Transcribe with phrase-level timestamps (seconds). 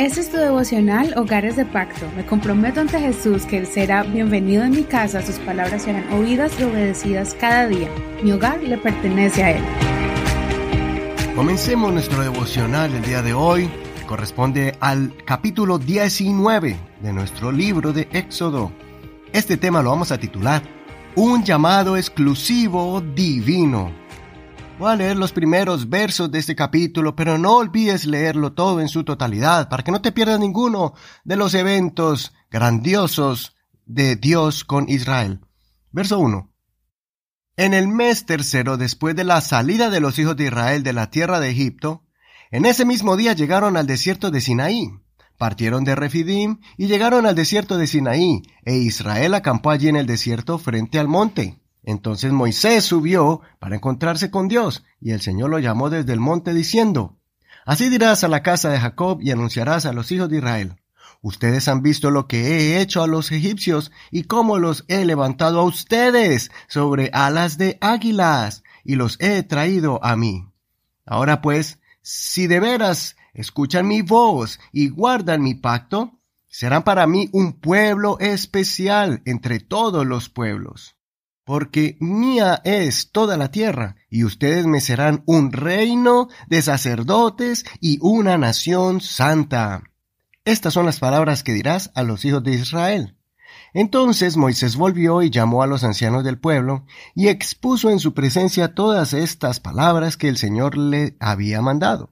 [0.00, 2.06] Este es tu devocional Hogares de Pacto.
[2.16, 6.58] Me comprometo ante Jesús que Él será bienvenido en mi casa, sus palabras serán oídas
[6.58, 7.90] y obedecidas cada día.
[8.22, 9.62] Mi hogar le pertenece a Él.
[11.36, 13.68] Comencemos nuestro devocional el día de hoy.
[14.06, 18.72] Corresponde al capítulo 19 de nuestro libro de Éxodo.
[19.34, 20.62] Este tema lo vamos a titular
[21.14, 23.99] Un llamado exclusivo divino.
[24.80, 28.88] Voy a leer los primeros versos de este capítulo, pero no olvides leerlo todo en
[28.88, 33.54] su totalidad para que no te pierdas ninguno de los eventos grandiosos
[33.84, 35.40] de Dios con Israel.
[35.92, 36.50] Verso 1.
[37.58, 41.10] En el mes tercero después de la salida de los hijos de Israel de la
[41.10, 42.06] tierra de Egipto,
[42.50, 44.88] en ese mismo día llegaron al desierto de Sinaí.
[45.36, 50.06] Partieron de Refidim y llegaron al desierto de Sinaí, e Israel acampó allí en el
[50.06, 51.60] desierto frente al monte.
[51.82, 56.52] Entonces Moisés subió para encontrarse con Dios, y el Señor lo llamó desde el monte
[56.52, 57.16] diciendo,
[57.64, 60.76] Así dirás a la casa de Jacob y anunciarás a los hijos de Israel.
[61.22, 65.60] Ustedes han visto lo que he hecho a los egipcios y cómo los he levantado
[65.60, 70.46] a ustedes sobre alas de águilas y los he traído a mí.
[71.04, 77.28] Ahora pues, si de veras escuchan mi voz y guardan mi pacto, serán para mí
[77.32, 80.96] un pueblo especial entre todos los pueblos
[81.50, 87.98] porque mía es toda la tierra, y ustedes me serán un reino de sacerdotes y
[88.02, 89.82] una nación santa.
[90.44, 93.16] Estas son las palabras que dirás a los hijos de Israel.
[93.74, 98.72] Entonces Moisés volvió y llamó a los ancianos del pueblo, y expuso en su presencia
[98.72, 102.10] todas estas palabras que el Señor le había mandado.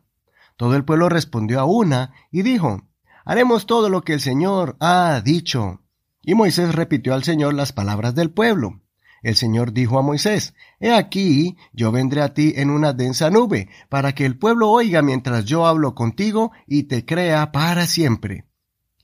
[0.56, 2.88] Todo el pueblo respondió a una, y dijo,
[3.24, 5.84] Haremos todo lo que el Señor ha dicho.
[6.22, 8.80] Y Moisés repitió al Señor las palabras del pueblo.
[9.22, 13.68] El Señor dijo a Moisés, He aquí, yo vendré a ti en una densa nube,
[13.88, 18.44] para que el pueblo oiga mientras yo hablo contigo y te crea para siempre.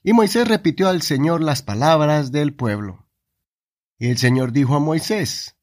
[0.03, 3.07] Y Moisés repitió al Señor las palabras del pueblo.
[3.99, 5.57] Y el Señor dijo a Moisés,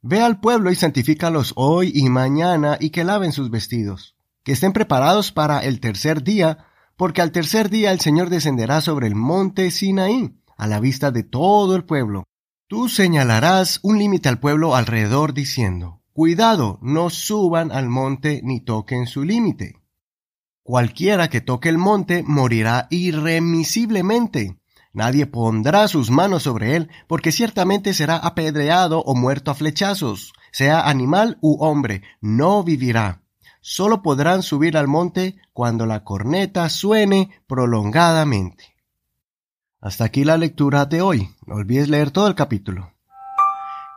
[0.00, 4.72] Ve al pueblo y santifícalos hoy y mañana y que laven sus vestidos, que estén
[4.72, 9.70] preparados para el tercer día, porque al tercer día el Señor descenderá sobre el monte
[9.70, 12.24] Sinaí, a la vista de todo el pueblo
[12.72, 19.06] Tú señalarás un límite al pueblo alrededor diciendo, Cuidado, no suban al monte ni toquen
[19.06, 19.82] su límite.
[20.62, 24.58] Cualquiera que toque el monte morirá irremisiblemente.
[24.94, 30.88] Nadie pondrá sus manos sobre él, porque ciertamente será apedreado o muerto a flechazos, sea
[30.88, 33.22] animal u hombre, no vivirá.
[33.60, 38.71] Solo podrán subir al monte cuando la corneta suene prolongadamente.
[39.82, 41.28] Hasta aquí la lectura de hoy.
[41.44, 42.92] No olvides leer todo el capítulo.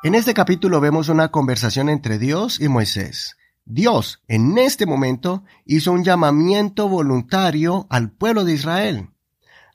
[0.03, 3.37] En este capítulo vemos una conversación entre Dios y Moisés.
[3.65, 9.09] Dios, en este momento, hizo un llamamiento voluntario al pueblo de Israel.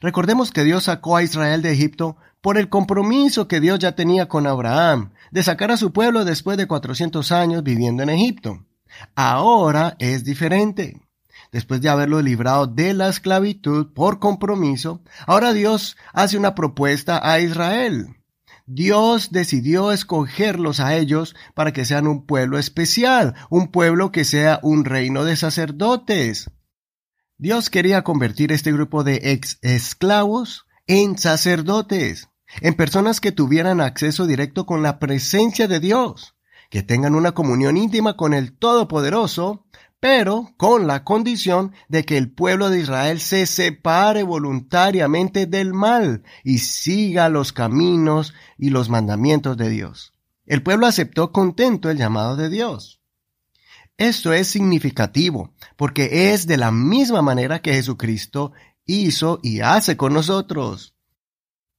[0.00, 4.26] Recordemos que Dios sacó a Israel de Egipto por el compromiso que Dios ya tenía
[4.26, 8.66] con Abraham de sacar a su pueblo después de 400 años viviendo en Egipto.
[9.14, 11.00] Ahora es diferente
[11.52, 17.40] después de haberlo librado de la esclavitud por compromiso, ahora Dios hace una propuesta a
[17.40, 18.16] Israel.
[18.66, 24.60] Dios decidió escogerlos a ellos para que sean un pueblo especial, un pueblo que sea
[24.62, 26.50] un reino de sacerdotes.
[27.36, 32.28] Dios quería convertir este grupo de ex esclavos en sacerdotes,
[32.60, 36.36] en personas que tuvieran acceso directo con la presencia de Dios,
[36.68, 39.66] que tengan una comunión íntima con el Todopoderoso
[40.00, 46.24] pero con la condición de que el pueblo de Israel se separe voluntariamente del mal
[46.42, 50.14] y siga los caminos y los mandamientos de Dios.
[50.46, 53.00] El pueblo aceptó contento el llamado de Dios.
[53.98, 58.52] Esto es significativo, porque es de la misma manera que Jesucristo
[58.86, 60.94] hizo y hace con nosotros.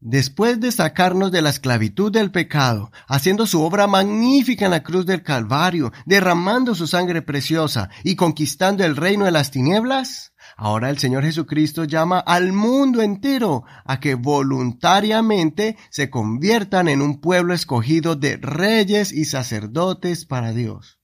[0.04, 5.06] Después de sacarnos de la esclavitud del pecado, haciendo su obra magnífica en la cruz
[5.06, 10.98] del Calvario, derramando su sangre preciosa y conquistando el reino de las tinieblas, ahora el
[10.98, 18.16] Señor Jesucristo llama al mundo entero a que voluntariamente se conviertan en un pueblo escogido
[18.16, 20.98] de reyes y sacerdotes para Dios.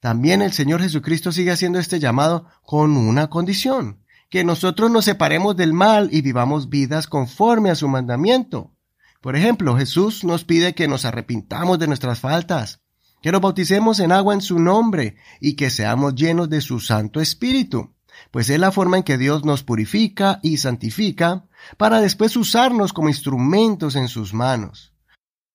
[0.00, 4.00] También el Señor Jesucristo sigue haciendo este llamado con una condición,
[4.30, 8.72] que nosotros nos separemos del mal y vivamos vidas conforme a su mandamiento.
[9.20, 12.80] Por ejemplo, Jesús nos pide que nos arrepintamos de nuestras faltas,
[13.22, 17.20] que nos bauticemos en agua en su nombre y que seamos llenos de su Santo
[17.20, 17.92] Espíritu,
[18.30, 23.08] pues es la forma en que Dios nos purifica y santifica para después usarnos como
[23.08, 24.94] instrumentos en sus manos.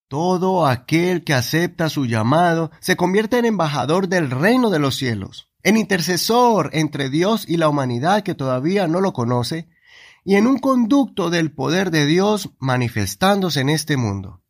[0.09, 5.49] Todo aquel que acepta su llamado se convierte en embajador del reino de los cielos
[5.65, 9.67] en intercesor entre Dios y la humanidad que todavía no lo conoce,
[10.23, 14.43] y en un conducto del poder de Dios manifestándose en este mundo.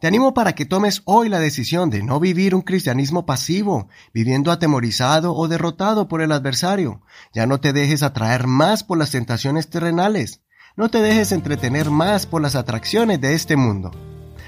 [0.00, 4.52] Te animo para que tomes hoy la decisión de no vivir un cristianismo pasivo, viviendo
[4.52, 7.00] atemorizado o derrotado por el adversario.
[7.32, 10.42] Ya no te dejes atraer más por las tentaciones terrenales.
[10.76, 13.92] No te dejes entretener más por las atracciones de este mundo.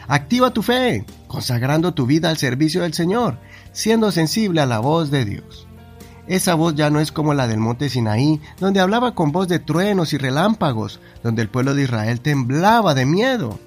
[0.09, 3.41] Activa tu fe, consagrando tu vida al servicio del Señor,
[3.73, 5.66] siendo sensible a la voz de Dios.
[6.27, 9.59] Esa voz ya no es como la del monte Sinaí, donde hablaba con voz de
[9.59, 13.59] truenos y relámpagos, donde el pueblo de Israel temblaba de miedo.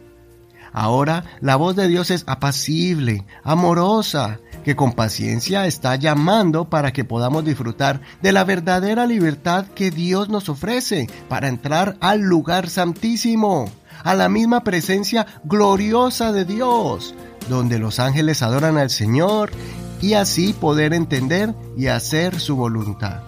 [0.71, 7.05] Ahora la voz de Dios es apacible, amorosa, que con paciencia está llamando para que
[7.05, 13.69] podamos disfrutar de la verdadera libertad que Dios nos ofrece para entrar al lugar santísimo,
[14.03, 17.15] a la misma presencia gloriosa de Dios,
[17.49, 19.51] donde los ángeles adoran al Señor
[20.01, 23.21] y así poder entender y hacer su voluntad.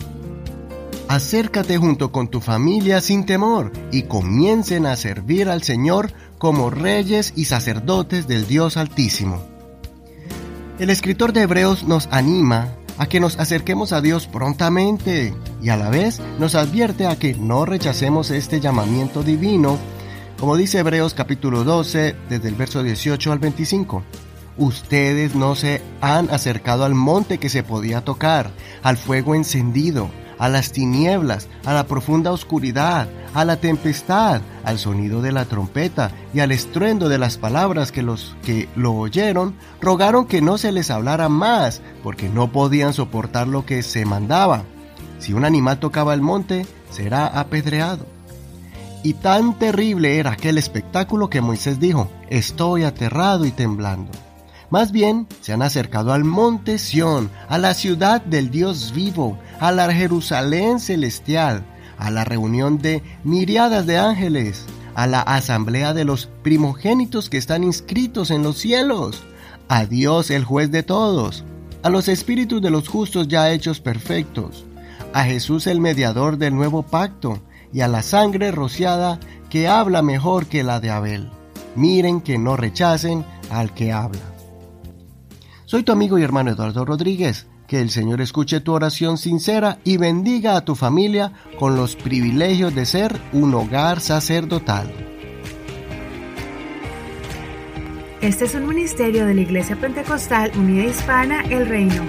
[1.08, 7.34] Acércate junto con tu familia sin temor y comiencen a servir al Señor como reyes
[7.36, 9.44] y sacerdotes del Dios Altísimo.
[10.80, 15.76] El escritor de Hebreos nos anima a que nos acerquemos a Dios prontamente y a
[15.76, 19.78] la vez nos advierte a que no rechacemos este llamamiento divino,
[20.40, 24.04] como dice Hebreos capítulo 12 desde el verso 18 al 25.
[24.58, 28.52] Ustedes no se han acercado al monte que se podía tocar,
[28.84, 35.22] al fuego encendido, a las tinieblas, a la profunda oscuridad, a la tempestad, al sonido
[35.22, 40.26] de la trompeta y al estruendo de las palabras que los que lo oyeron rogaron
[40.26, 44.64] que no se les hablara más, porque no podían soportar lo que se mandaba.
[45.20, 48.06] Si un animal tocaba el monte, será apedreado.
[49.04, 54.12] Y tan terrible era aquel espectáculo que Moisés dijo, estoy aterrado y temblando.
[54.72, 59.74] Más bien se han acercado al monte Sión, a la ciudad del Dios vivo, a
[59.74, 61.66] la Jerusalén celestial,
[61.98, 64.66] a la reunión de miriadas de ángeles,
[64.96, 69.22] a la asamblea de los primogénitos que están inscritos en los cielos,
[69.68, 71.44] a Dios el juez de todos,
[71.84, 74.64] a los espíritus de los justos ya hechos perfectos,
[75.14, 77.42] a Jesús el mediador del nuevo pacto,
[77.74, 79.20] y a la sangre rociada
[79.50, 81.30] que habla mejor que la de Abel.
[81.76, 84.31] Miren que no rechacen al que habla.
[85.72, 87.48] Soy tu amigo y hermano Eduardo Rodríguez.
[87.66, 92.76] Que el Señor escuche tu oración sincera y bendiga a tu familia con los privilegios
[92.76, 94.92] de ser un hogar sacerdotal.
[98.20, 102.04] Este es un ministerio de la Iglesia Pentecostal Unida Hispana El Reino.